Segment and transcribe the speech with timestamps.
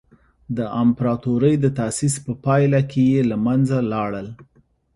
[0.57, 4.27] د امپراتورۍ د تاسیس په پایله کې له منځه لاړل.